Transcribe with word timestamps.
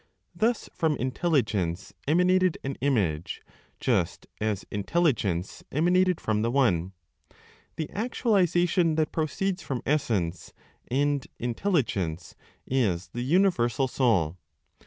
Thus 0.33 0.67
from 0.73 0.95
Intelligence 0.95 1.93
emanated 2.07 2.57
an 2.63 2.73
image, 2.81 3.43
just 3.79 4.25
as 4.39 4.65
Intelligence 4.71 5.63
emanated 5.71 6.19
from 6.19 6.41
the 6.41 6.49
One. 6.49 6.93
The 7.75 7.87
actualization 7.91 8.95
that 8.95 9.11
proceeds 9.11 9.61
from 9.61 9.83
Essence 9.85 10.53
(and 10.87 11.27
Intelligence) 11.37 12.33
is 12.65 13.09
the 13.09 13.21
universal 13.21 13.87
Soul. 13.87 14.39